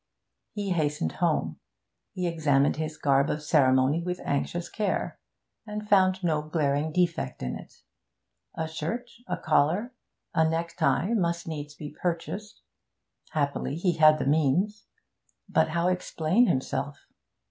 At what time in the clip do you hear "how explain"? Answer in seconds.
15.69-16.47